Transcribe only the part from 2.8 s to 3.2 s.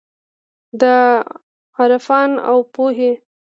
هي